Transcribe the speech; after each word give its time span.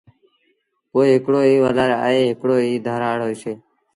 پوء 0.91 1.05
هڪڙو 1.13 1.41
ئيٚ 1.47 1.61
ولر 1.63 1.89
ائيٚݩٚ 2.05 2.29
هڪڙو 2.31 2.55
ئيٚ 2.65 2.83
ڌرآڙ 2.85 3.17
هوئيٚسي۔ 3.23 3.53